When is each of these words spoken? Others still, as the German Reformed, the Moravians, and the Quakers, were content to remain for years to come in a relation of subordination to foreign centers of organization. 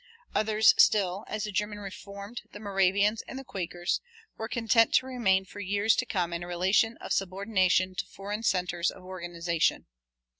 Others 0.33 0.73
still, 0.79 1.25
as 1.27 1.43
the 1.43 1.51
German 1.51 1.77
Reformed, 1.77 2.41
the 2.53 2.59
Moravians, 2.59 3.21
and 3.27 3.37
the 3.37 3.43
Quakers, 3.43 4.01
were 4.35 4.47
content 4.47 4.95
to 4.95 5.05
remain 5.05 5.45
for 5.45 5.59
years 5.59 5.95
to 5.97 6.07
come 6.07 6.33
in 6.33 6.41
a 6.41 6.47
relation 6.47 6.97
of 6.97 7.13
subordination 7.13 7.93
to 7.93 8.05
foreign 8.07 8.41
centers 8.41 8.89
of 8.89 9.03
organization. 9.03 9.85